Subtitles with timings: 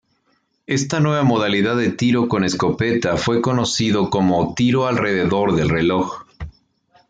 [0.65, 6.23] Esta nueva modalidad de tiro con escopeta fue conocido como "tiro alrededor del reloj".